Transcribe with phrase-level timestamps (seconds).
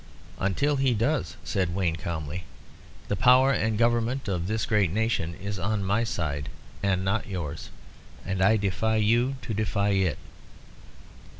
[0.39, 2.45] "Until he does," said Wayne, calmly,
[3.07, 6.49] "the power and government of this great nation is on my side
[6.81, 7.69] and not yours,
[8.25, 10.17] and I defy you to defy it."